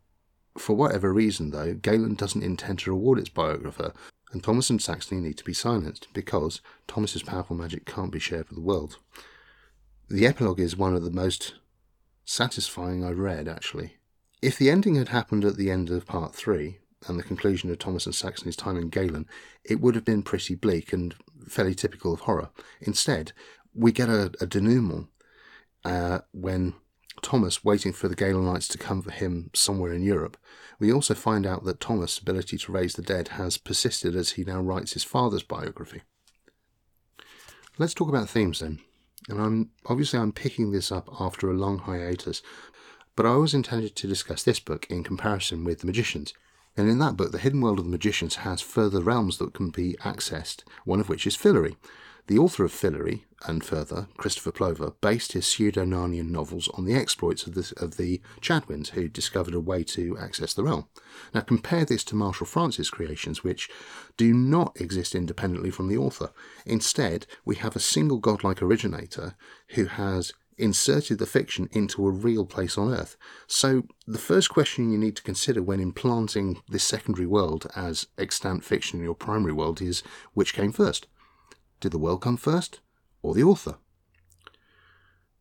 for 0.58 0.74
whatever 0.74 1.12
reason, 1.12 1.50
though, 1.50 1.74
Galen 1.74 2.14
doesn't 2.14 2.42
intend 2.42 2.80
to 2.80 2.90
reward 2.90 3.18
its 3.18 3.28
biographer, 3.28 3.92
and 4.32 4.42
Thomas 4.42 4.70
and 4.70 4.80
Saxony 4.80 5.20
need 5.20 5.36
to 5.38 5.44
be 5.44 5.54
silenced 5.54 6.08
because 6.12 6.60
Thomas's 6.86 7.22
powerful 7.22 7.56
magic 7.56 7.84
can't 7.84 8.12
be 8.12 8.18
shared 8.18 8.48
with 8.48 8.56
the 8.56 8.64
world. 8.64 8.98
The 10.08 10.26
epilogue 10.26 10.60
is 10.60 10.76
one 10.76 10.94
of 10.94 11.04
the 11.04 11.10
most 11.10 11.54
satisfying 12.24 13.04
I've 13.04 13.18
read, 13.18 13.46
actually. 13.48 13.96
If 14.42 14.56
the 14.56 14.70
ending 14.70 14.94
had 14.94 15.08
happened 15.08 15.44
at 15.44 15.56
the 15.56 15.70
end 15.70 15.90
of 15.90 16.06
part 16.06 16.34
three, 16.34 16.78
and 17.08 17.18
the 17.18 17.24
conclusion 17.24 17.70
of 17.70 17.78
Thomas 17.78 18.06
and 18.06 18.14
Saxony's 18.14 18.56
time 18.56 18.76
in 18.76 18.88
Galen, 18.88 19.26
it 19.64 19.80
would 19.80 19.94
have 19.94 20.04
been 20.04 20.22
pretty 20.22 20.54
bleak 20.54 20.92
and 20.92 21.14
fairly 21.48 21.74
typical 21.74 22.12
of 22.12 22.20
horror. 22.20 22.50
Instead, 22.80 23.32
we 23.74 23.92
get 23.92 24.08
a, 24.08 24.32
a 24.40 24.46
denouement 24.46 25.08
uh, 25.84 26.20
when 26.32 26.74
Thomas 27.22 27.64
waiting 27.64 27.92
for 27.92 28.08
the 28.08 28.16
Galenites 28.16 28.68
to 28.68 28.78
come 28.78 29.02
for 29.02 29.10
him 29.10 29.50
somewhere 29.54 29.92
in 29.92 30.02
Europe. 30.02 30.36
We 30.78 30.92
also 30.92 31.14
find 31.14 31.46
out 31.46 31.64
that 31.64 31.80
Thomas' 31.80 32.18
ability 32.18 32.58
to 32.58 32.72
raise 32.72 32.94
the 32.94 33.02
dead 33.02 33.28
has 33.28 33.58
persisted 33.58 34.16
as 34.16 34.32
he 34.32 34.44
now 34.44 34.60
writes 34.60 34.94
his 34.94 35.04
father's 35.04 35.42
biography. 35.42 36.02
Let's 37.78 37.94
talk 37.94 38.08
about 38.08 38.28
themes 38.28 38.60
then. 38.60 38.80
And 39.28 39.40
I'm 39.40 39.70
obviously 39.86 40.18
I'm 40.18 40.32
picking 40.32 40.72
this 40.72 40.90
up 40.90 41.08
after 41.20 41.50
a 41.50 41.54
long 41.54 41.80
hiatus, 41.80 42.42
but 43.16 43.26
I 43.26 43.30
always 43.30 43.54
intended 43.54 43.94
to 43.96 44.06
discuss 44.06 44.42
this 44.42 44.60
book 44.60 44.86
in 44.88 45.04
comparison 45.04 45.64
with 45.64 45.80
The 45.80 45.86
Magicians. 45.86 46.32
And 46.76 46.88
in 46.88 46.98
that 47.00 47.16
book, 47.16 47.32
The 47.32 47.38
Hidden 47.38 47.60
World 47.60 47.78
of 47.78 47.84
the 47.84 47.90
Magicians 47.90 48.36
has 48.36 48.60
further 48.60 49.02
realms 49.02 49.38
that 49.38 49.54
can 49.54 49.70
be 49.70 49.96
accessed, 50.02 50.62
one 50.84 51.00
of 51.00 51.08
which 51.08 51.26
is 51.26 51.36
Fillory, 51.36 51.76
the 52.26 52.38
author 52.38 52.64
of 52.64 52.72
Fillory, 52.72 53.24
and 53.46 53.64
further, 53.64 54.08
Christopher 54.16 54.52
Plover, 54.52 54.92
based 55.00 55.32
his 55.32 55.46
pseudo-Narnian 55.46 56.30
novels 56.30 56.68
on 56.74 56.84
the 56.84 56.94
exploits 56.94 57.46
of 57.46 57.54
the, 57.54 57.72
of 57.78 57.96
the 57.96 58.20
Chatwins, 58.40 58.90
who 58.90 59.08
discovered 59.08 59.54
a 59.54 59.60
way 59.60 59.82
to 59.84 60.18
access 60.18 60.52
the 60.52 60.62
realm. 60.62 60.86
Now 61.34 61.40
compare 61.40 61.84
this 61.84 62.04
to 62.04 62.14
Marshall 62.14 62.46
France's 62.46 62.90
creations, 62.90 63.42
which 63.42 63.70
do 64.16 64.34
not 64.34 64.78
exist 64.80 65.14
independently 65.14 65.70
from 65.70 65.88
the 65.88 65.96
author. 65.96 66.30
Instead, 66.66 67.26
we 67.44 67.56
have 67.56 67.74
a 67.74 67.80
single 67.80 68.18
godlike 68.18 68.60
originator 68.60 69.34
who 69.70 69.86
has 69.86 70.32
inserted 70.58 71.18
the 71.18 71.26
fiction 71.26 71.68
into 71.72 72.06
a 72.06 72.10
real 72.10 72.44
place 72.44 72.76
on 72.76 72.92
Earth. 72.92 73.16
So, 73.46 73.84
the 74.06 74.18
first 74.18 74.50
question 74.50 74.92
you 74.92 74.98
need 74.98 75.16
to 75.16 75.22
consider 75.22 75.62
when 75.62 75.80
implanting 75.80 76.60
this 76.68 76.84
secondary 76.84 77.26
world 77.26 77.66
as 77.74 78.08
extant 78.18 78.64
fiction 78.64 78.98
in 78.98 79.04
your 79.06 79.14
primary 79.14 79.52
world 79.52 79.80
is 79.80 80.02
which 80.34 80.52
came 80.52 80.72
first? 80.72 81.06
Did 81.80 81.92
the 81.92 81.98
world 81.98 82.20
come 82.20 82.36
first, 82.36 82.80
or 83.22 83.34
the 83.34 83.42
author? 83.42 83.76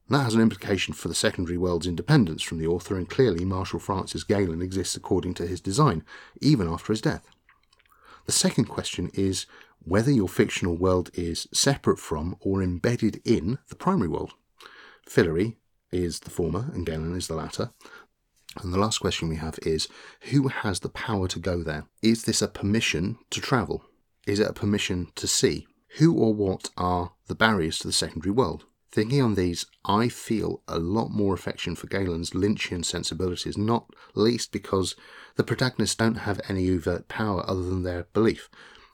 That 0.10 0.24
has 0.24 0.34
an 0.34 0.42
implication 0.42 0.94
for 0.96 1.08
the 1.08 1.16
secondary 1.16 1.58
world's 1.58 1.86
independence 1.86 2.42
from 2.42 2.58
the 2.58 2.68
author, 2.68 2.98
and 2.98 3.08
clearly 3.08 3.46
Marshall 3.46 3.80
France's 3.80 4.24
Galen 4.24 4.62
exists 4.62 4.96
according 4.96 5.36
to 5.36 5.46
his 5.46 5.62
design, 5.62 6.04
even 6.42 6.68
after 6.68 6.94
his 6.94 7.02
death. 7.02 7.30
The 8.26 8.32
second 8.32 8.66
question 8.66 9.12
is 9.14 9.46
whether 9.84 10.12
your 10.12 10.28
fictional 10.28 10.76
world 10.76 11.12
is 11.14 11.48
separate 11.54 12.00
from 12.00 12.36
or 12.40 12.64
embedded 12.64 13.22
in 13.24 13.60
the 13.70 13.76
primary 13.76 14.10
world. 14.10 14.34
Fillory 15.08 15.58
is 15.92 16.22
the 16.22 16.30
former, 16.30 16.72
and 16.74 16.86
Galen 16.86 17.16
is 17.16 17.28
the 17.28 17.36
latter. 17.36 17.72
And 18.62 18.74
the 18.74 18.80
last 18.80 19.00
question 19.00 19.30
we 19.30 19.36
have 19.36 19.60
is 19.62 19.88
who 20.32 20.48
has 20.48 20.80
the 20.80 20.90
power 20.90 21.28
to 21.28 21.40
go 21.40 21.62
there? 21.62 21.86
Is 22.02 22.24
this 22.24 22.42
a 22.42 22.48
permission 22.48 23.18
to 23.30 23.42
travel? 23.42 23.84
Is 24.26 24.40
it 24.40 24.50
a 24.50 24.54
permission 24.54 25.12
to 25.16 25.28
see? 25.28 25.68
Who 25.98 26.14
or 26.14 26.34
what 26.34 26.70
are 26.78 27.14
the 27.28 27.36
barriers 27.36 27.80
to 27.80 27.88
the 27.88 27.94
secondary 27.94 28.32
world? 28.32 28.66
Thinking 28.92 29.22
on 29.22 29.36
these, 29.36 29.66
I 29.86 30.10
feel 30.10 30.62
a 30.68 30.80
lot 30.80 31.10
more 31.10 31.34
affection 31.34 31.76
for 31.76 31.88
Galen's 31.88 32.32
Lynchian 32.32 32.84
sensibilities, 32.84 33.58
not 33.58 33.94
least 34.16 34.52
because 34.52 34.96
the 35.36 35.44
protagonists 35.44 35.96
don't 35.96 36.16
have 36.16 36.42
any 36.50 36.70
overt 36.72 37.08
power 37.08 37.48
other 37.48 37.62
than 37.62 37.84
their 37.84 38.08
belief, 38.14 38.50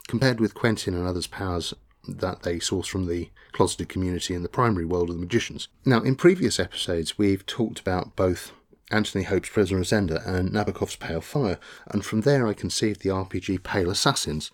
compared 0.06 0.38
with 0.38 0.54
Quentin 0.54 0.94
and 0.94 1.06
others' 1.06 1.26
powers 1.26 1.72
that 2.06 2.42
they 2.42 2.58
source 2.58 2.86
from 2.86 3.06
the 3.06 3.30
closeted 3.52 3.88
community 3.88 4.34
in 4.34 4.42
the 4.42 4.48
primary 4.48 4.84
world 4.84 5.08
of 5.08 5.16
the 5.16 5.20
magicians. 5.20 5.68
Now, 5.84 6.00
in 6.02 6.14
previous 6.14 6.60
episodes, 6.60 7.18
we've 7.18 7.46
talked 7.46 7.80
about 7.80 8.16
both 8.16 8.52
Anthony 8.90 9.24
Hope's 9.24 9.48
Prisoner 9.48 9.80
of 9.80 9.86
Zenda 9.86 10.24
and 10.26 10.50
Nabokov's 10.50 10.96
Pale 10.96 11.22
Fire, 11.22 11.58
and 11.86 12.04
from 12.04 12.20
there 12.20 12.46
I 12.46 12.52
conceived 12.52 13.02
the 13.02 13.08
RPG 13.08 13.62
Pale 13.64 13.90
Assassins, 13.90 14.50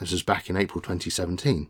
this 0.00 0.12
was 0.12 0.22
back 0.22 0.50
in 0.50 0.56
April 0.56 0.80
2017. 0.80 1.68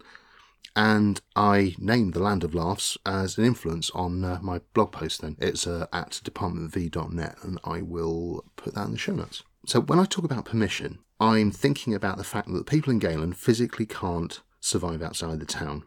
And 0.75 1.21
I 1.35 1.75
named 1.79 2.13
the 2.13 2.23
Land 2.23 2.45
of 2.45 2.55
Laughs 2.55 2.99
as 3.07 3.39
an 3.39 3.45
influence 3.45 3.91
on 3.91 4.25
uh, 4.25 4.39
my 4.43 4.61
blog 4.75 4.93
post 4.93 5.23
then. 5.23 5.37
It's 5.39 5.67
uh, 5.67 5.87
at 5.93 6.21
departmentv.net 6.25 7.37
and 7.43 7.59
I 7.65 7.81
will 7.81 8.45
put 8.57 8.75
that 8.75 8.87
in 8.87 8.93
the 8.93 8.99
show 8.99 9.15
notes. 9.15 9.43
So 9.67 9.81
when 9.81 9.99
I 9.99 10.05
talk 10.05 10.25
about 10.25 10.45
permission, 10.45 10.99
I'm 11.19 11.51
thinking 11.51 11.95
about 11.95 12.19
the 12.19 12.25
fact 12.25 12.49
that 12.49 12.59
the 12.59 12.65
people 12.65 12.93
in 12.93 12.99
Galen 12.99 13.33
physically 13.33 13.87
can't 13.87 14.41
survive 14.61 15.03
outside 15.03 15.41
the 15.41 15.47
town. 15.47 15.85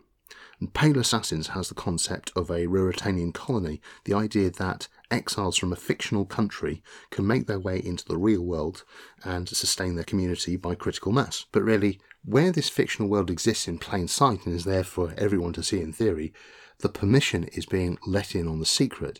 And 0.59 0.73
Pale 0.73 0.99
Assassins 0.99 1.49
has 1.49 1.69
the 1.69 1.75
concept 1.75 2.31
of 2.35 2.49
a 2.49 2.65
Ruritanian 2.65 3.33
colony, 3.33 3.81
the 4.05 4.13
idea 4.13 4.49
that 4.51 4.87
exiles 5.11 5.57
from 5.57 5.73
a 5.73 5.77
fictional 5.77 6.25
country 6.25 6.83
can 7.09 7.25
make 7.25 7.47
their 7.47 7.59
way 7.59 7.79
into 7.79 8.05
the 8.05 8.17
real 8.17 8.43
world 8.43 8.83
and 9.23 9.47
sustain 9.49 9.95
their 9.95 10.03
community 10.03 10.55
by 10.55 10.75
critical 10.75 11.11
mass. 11.11 11.45
But 11.51 11.63
really, 11.63 11.99
where 12.23 12.51
this 12.51 12.69
fictional 12.69 13.09
world 13.09 13.29
exists 13.29 13.67
in 13.67 13.79
plain 13.79 14.07
sight 14.07 14.45
and 14.45 14.55
is 14.55 14.65
there 14.65 14.83
for 14.83 15.13
everyone 15.17 15.53
to 15.53 15.63
see 15.63 15.81
in 15.81 15.93
theory, 15.93 16.33
the 16.79 16.89
permission 16.89 17.45
is 17.45 17.65
being 17.65 17.97
let 18.05 18.35
in 18.35 18.47
on 18.47 18.59
the 18.59 18.65
secret. 18.65 19.19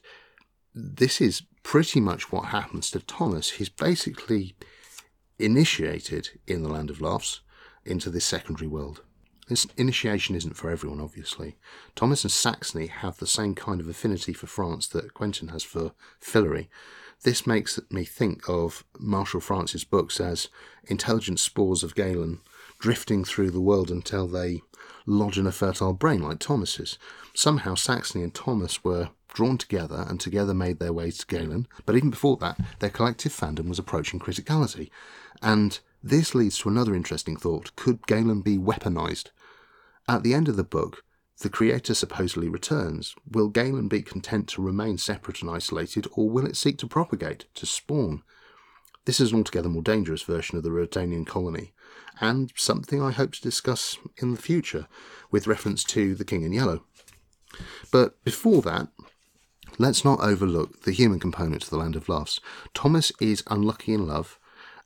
This 0.74 1.20
is 1.20 1.44
pretty 1.64 2.00
much 2.00 2.32
what 2.32 2.46
happens 2.46 2.92
to 2.92 3.00
Thomas. 3.00 3.52
He's 3.52 3.70
basically 3.70 4.56
initiated 5.38 6.30
in 6.48 6.64
the 6.64 6.70
Land 6.70 6.90
of 6.90 7.02
Laughs 7.02 7.42
into 7.86 8.10
this 8.10 8.26
secondary 8.26 8.68
world. 8.68 9.02
This 9.50 9.66
initiation 9.78 10.36
isn't 10.36 10.56
for 10.56 10.70
everyone, 10.70 11.02
obviously. 11.02 11.58
Thomas 11.96 12.24
and 12.24 12.32
Saxony 12.32 12.86
have 12.86 13.18
the 13.18 13.26
same 13.26 13.56
kind 13.56 13.82
of 13.82 13.90
affinity 13.90 14.32
for 14.32 14.46
France 14.46 14.88
that 14.90 15.16
Quentin 15.16 15.48
has 15.48 15.64
for 15.64 15.94
Fillory. 16.22 16.68
This 17.24 17.48
makes 17.48 17.80
me 17.90 18.06
think 18.06 18.48
of 18.48 18.86
Marshall 19.00 19.42
France's 19.42 19.84
books 19.84 20.22
as 20.22 20.50
intelligent 20.86 21.40
spores 21.40 21.84
of 21.84 21.96
Galen 21.96 22.42
drifting 22.78 23.26
through 23.26 23.50
the 23.50 23.60
world 23.60 23.90
until 23.90 24.28
they 24.28 24.62
lodge 25.08 25.40
in 25.40 25.48
a 25.48 25.52
fertile 25.52 25.94
brain 25.94 26.22
like 26.22 26.38
Thomas's. 26.38 27.00
Somehow 27.34 27.74
Saxony 27.74 28.24
and 28.24 28.36
Thomas 28.36 28.84
were 28.84 29.10
drawn 29.34 29.58
together 29.58 30.06
and 30.08 30.20
together 30.20 30.54
made 30.54 30.78
their 30.78 30.94
way 30.94 31.10
to 31.10 31.26
Galen, 31.26 31.68
but 31.88 31.96
even 31.96 32.12
before 32.12 32.38
that, 32.38 32.60
their 32.78 32.92
collective 32.92 33.34
fandom 33.34 33.68
was 33.68 33.80
approaching 33.80 34.20
criticality. 34.20 34.92
And 35.42 35.80
this 36.04 36.36
leads 36.36 36.60
to 36.60 36.70
another 36.70 36.94
interesting 36.94 37.36
thought. 37.36 37.76
Could 37.76 38.06
Galen 38.06 38.42
be 38.42 38.60
weaponized? 38.60 39.32
At 40.10 40.24
the 40.24 40.34
end 40.34 40.50
of 40.50 40.58
the 40.58 40.64
book, 40.64 41.04
the 41.42 41.52
creator 41.52 41.94
supposedly 41.94 42.50
returns. 42.50 43.14
Will 43.30 43.48
Galen 43.48 43.88
be 43.88 44.02
content 44.02 44.48
to 44.50 44.62
remain 44.62 44.98
separate 44.98 45.44
and 45.44 45.52
isolated, 45.52 46.08
or 46.14 46.32
will 46.32 46.48
it 46.48 46.58
seek 46.58 46.80
to 46.80 46.88
propagate, 46.88 47.46
to 47.54 47.68
spawn? 47.68 48.24
This 49.06 49.20
is 49.20 49.32
an 49.32 49.38
altogether 49.38 49.70
more 49.70 49.84
dangerous 49.84 50.24
version 50.24 50.58
of 50.58 50.64
the 50.64 50.72
Ruritanian 50.72 51.28
colony, 51.28 51.74
and 52.20 52.52
something 52.56 53.04
I 53.04 53.12
hope 53.12 53.34
to 53.34 53.42
discuss 53.42 54.00
in 54.18 54.32
the 54.32 54.42
future 54.42 54.88
with 55.30 55.46
reference 55.46 55.84
to 55.84 56.16
the 56.16 56.26
King 56.26 56.42
in 56.42 56.54
Yellow. 56.54 56.86
But 57.92 58.24
before 58.24 58.64
that, 58.64 58.88
let's 59.78 60.04
not 60.04 60.22
overlook 60.22 60.86
the 60.86 60.92
human 60.92 61.20
component 61.20 61.62
to 61.62 61.70
the 61.70 61.78
Land 61.78 61.96
of 61.96 62.10
Laughs. 62.10 62.40
Thomas 62.74 63.12
is 63.22 63.44
unlucky 63.46 63.94
in 63.94 64.08
love, 64.08 64.40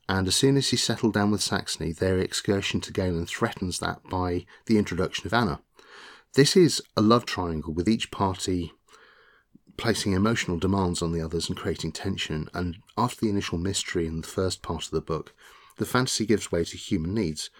and 0.08 0.28
as 0.28 0.34
soon 0.34 0.56
as 0.56 0.70
he 0.70 0.76
settled 0.76 1.14
down 1.14 1.30
with 1.30 1.42
Saxony, 1.42 1.92
their 1.92 2.18
excursion 2.18 2.80
to 2.82 2.92
Galen 2.92 3.26
threatens 3.26 3.78
that 3.78 4.02
by 4.08 4.46
the 4.66 4.78
introduction 4.78 5.26
of 5.26 5.34
Anna. 5.34 5.60
This 6.34 6.56
is 6.56 6.82
a 6.96 7.02
love 7.02 7.24
triangle 7.26 7.72
with 7.72 7.88
each 7.88 8.10
party 8.10 8.72
placing 9.76 10.12
emotional 10.12 10.58
demands 10.58 11.02
on 11.02 11.12
the 11.12 11.20
others 11.20 11.48
and 11.48 11.58
creating 11.58 11.92
tension, 11.92 12.48
and 12.54 12.78
after 12.96 13.20
the 13.20 13.30
initial 13.30 13.58
mystery 13.58 14.06
in 14.06 14.20
the 14.20 14.26
first 14.26 14.62
part 14.62 14.84
of 14.84 14.90
the 14.90 15.00
book, 15.00 15.34
the 15.78 15.86
fantasy 15.86 16.24
gives 16.24 16.52
way 16.52 16.64
to 16.64 16.76
human 16.76 17.14
needs. 17.14 17.50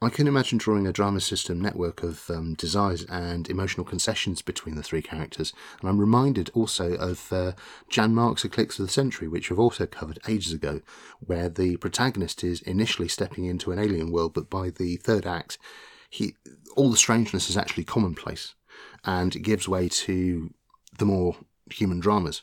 I 0.00 0.10
can 0.10 0.28
imagine 0.28 0.58
drawing 0.58 0.86
a 0.86 0.92
drama 0.92 1.20
system 1.20 1.60
network 1.60 2.04
of 2.04 2.30
um, 2.30 2.54
desires 2.54 3.04
and 3.06 3.50
emotional 3.50 3.84
concessions 3.84 4.42
between 4.42 4.76
the 4.76 4.82
three 4.82 5.02
characters, 5.02 5.52
and 5.80 5.88
I'm 5.88 5.98
reminded 5.98 6.50
also 6.54 6.94
of 6.94 7.32
uh, 7.32 7.52
Jan 7.88 8.14
Mark's 8.14 8.44
Eclipse 8.44 8.78
of 8.78 8.86
the 8.86 8.92
Century, 8.92 9.26
which 9.26 9.50
we've 9.50 9.58
also 9.58 9.86
covered 9.86 10.20
ages 10.28 10.52
ago, 10.52 10.82
where 11.18 11.48
the 11.48 11.78
protagonist 11.78 12.44
is 12.44 12.62
initially 12.62 13.08
stepping 13.08 13.46
into 13.46 13.72
an 13.72 13.80
alien 13.80 14.12
world, 14.12 14.34
but 14.34 14.48
by 14.48 14.70
the 14.70 14.98
third 14.98 15.26
act, 15.26 15.58
he 16.08 16.36
all 16.76 16.90
the 16.90 16.96
strangeness 16.96 17.50
is 17.50 17.56
actually 17.56 17.84
commonplace, 17.84 18.54
and 19.04 19.34
it 19.34 19.40
gives 19.40 19.68
way 19.68 19.88
to 19.88 20.54
the 20.96 21.06
more 21.06 21.36
human 21.72 21.98
dramas. 21.98 22.42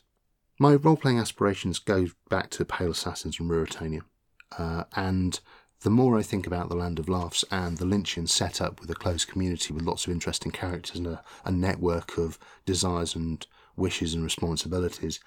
My 0.60 0.76
role 0.76 0.98
playing 0.98 1.20
aspirations 1.20 1.80
go 1.80 2.08
back 2.30 2.50
to 2.52 2.66
Pale 2.66 2.92
Assassins 2.92 3.40
and 3.40 3.50
Ruritania, 3.50 4.02
uh, 4.58 4.84
and 4.94 5.40
the 5.82 5.90
more 5.90 6.18
I 6.18 6.24
think 6.24 6.48
about 6.48 6.70
the 6.70 6.76
Land 6.76 7.00
of 7.00 7.10
Laughs 7.10 7.44
and 7.52 7.78
the 7.78 7.86
Lynchian 7.86 8.28
setup 8.28 8.80
with 8.80 8.90
a 8.90 8.96
closed 8.96 9.28
community 9.28 9.74
with 9.74 9.84
lots 9.84 10.06
of 10.06 10.12
interesting 10.12 10.52
characters 10.52 10.98
and 10.98 11.08
a, 11.08 11.24
a 11.44 11.52
network 11.52 12.18
of 12.18 12.40
desires 12.66 13.16
and 13.16 13.46
wishes 13.76 14.14
and 14.14 14.24
responsibilities, 14.24 15.20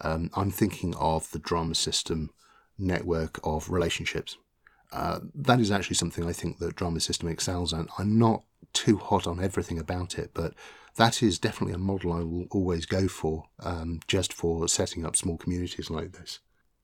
um, 0.00 0.30
I'm 0.34 0.50
thinking 0.50 0.94
of 0.96 1.30
the 1.30 1.38
drama 1.38 1.74
system 1.74 2.30
network 2.78 3.38
of 3.44 3.70
relationships. 3.70 4.36
Uh, 4.92 5.20
that 5.34 5.60
is 5.60 5.70
actually 5.70 5.96
something 5.96 6.26
I 6.26 6.32
think 6.32 6.58
that 6.58 6.76
drama 6.76 7.00
system 7.00 7.28
excels 7.28 7.72
at. 7.72 7.86
I'm 7.98 8.18
not 8.18 8.42
too 8.72 8.96
hot 8.96 9.26
on 9.26 9.42
everything 9.42 9.78
about 9.78 10.18
it, 10.18 10.30
but 10.34 10.54
that 10.96 11.22
is 11.22 11.38
definitely 11.38 11.74
a 11.74 11.78
model 11.78 12.12
I 12.12 12.20
will 12.20 12.46
always 12.50 12.86
go 12.86 13.06
for, 13.06 13.44
um, 13.60 14.00
just 14.08 14.32
for 14.32 14.66
setting 14.68 15.04
up 15.04 15.14
small 15.14 15.36
communities 15.36 15.90
like 15.90 16.12
this. 16.12 16.40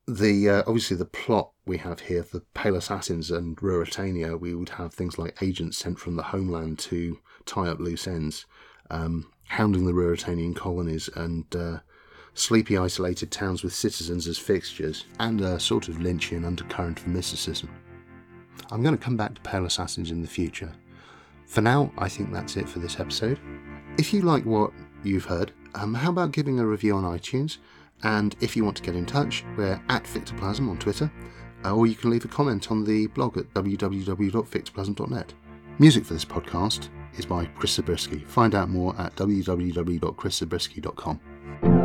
The 0.09 0.49
uh, 0.49 0.63
obviously 0.67 0.97
the 0.97 1.05
plot 1.05 1.51
we 1.67 1.79
have 1.79 1.99
here 1.99 2.23
for 2.23 2.41
Pale 2.55 2.77
Assassins 2.77 3.33
and 3.33 3.57
Ruritania, 3.57 4.39
we 4.39 4.55
would 4.55 4.69
have 4.71 4.95
things 4.95 5.19
like 5.19 5.43
agents 5.43 5.79
sent 5.79 5.99
from 5.99 6.15
the 6.15 6.23
homeland 6.23 6.79
to 6.81 7.19
tie 7.45 7.67
up 7.69 7.81
loose 7.81 8.07
ends, 8.07 8.47
um, 8.89 9.33
hounding 9.49 9.85
the 9.85 9.93
Ruritanian 9.93 10.55
colonies 10.55 11.09
and 11.17 11.45
uh, 11.57 11.79
sleepy, 12.35 12.79
isolated 12.79 13.33
towns 13.33 13.65
with 13.65 13.75
citizens 13.75 14.29
as 14.29 14.39
fixtures, 14.39 15.07
and 15.19 15.41
a 15.41 15.59
sort 15.59 15.89
of 15.89 15.97
Lynchian 15.97 16.47
undercurrent 16.47 17.01
of 17.01 17.09
mysticism. 17.09 17.69
I'm 18.71 18.83
going 18.85 18.97
to 18.97 19.05
come 19.05 19.17
back 19.17 19.35
to 19.35 19.41
Pale 19.41 19.67
Assassins 19.67 20.13
in 20.13 20.23
the 20.23 20.29
future. 20.29 20.73
For 21.47 21.63
now, 21.63 21.93
I 21.99 22.09
think 22.09 22.33
that's 22.33 22.57
it 22.57 22.69
for 22.69 22.79
this 22.79 23.01
episode. 23.01 23.41
If 23.99 24.13
you 24.13 24.23
like 24.23 24.45
what 24.45 24.73
you've 25.03 25.25
heard, 25.25 25.53
um, 25.75 25.95
how 25.95 26.11
about 26.11 26.33
giving 26.33 26.61
a 26.61 26.67
review 26.67 26.95
on 26.95 27.05
iTunes? 27.05 27.59
And 28.03 28.35
if 28.41 28.57
you 28.57 28.65
want 28.65 28.77
to 28.79 28.83
get 28.83 28.97
in 28.97 29.07
touch, 29.07 29.45
we're 29.57 29.81
at 29.89 30.05
Fictoplasm 30.05 30.69
on 30.69 30.79
Twitter, 30.79 31.11
uh, 31.65 31.75
or 31.75 31.87
you 31.87 31.95
can 31.95 32.11
leave 32.11 32.25
a 32.25 32.29
comment 32.29 32.71
on 32.71 32.85
the 32.85 33.07
blog 33.09 33.37
at 33.39 33.53
www.fictoplasm.net. 33.55 35.35
Music 35.79 36.05
for 36.05 36.15
this 36.15 36.25
podcast 36.25 36.89
is 37.19 37.27
by 37.27 37.45
Chris 37.47 37.73
Zabriskie. 37.73 38.21
Find 38.21 38.55
out 38.55 38.71
more 38.71 38.95
at 38.99 39.15
www.chriszabriskie.com. 39.17 41.76